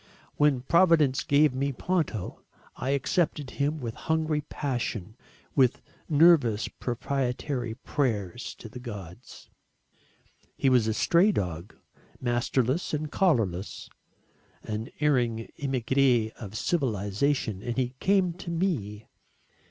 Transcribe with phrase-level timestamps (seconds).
[0.35, 2.41] When Providence gave me Ponto
[2.75, 5.15] I accepted him with hungry passion,
[5.55, 9.51] with nervous propitiatory prayers to the Gods.
[10.57, 11.75] He was a stray dog,
[12.19, 13.91] masterless and collarless,
[14.63, 19.05] an erring emigré of civilisation and he came to me.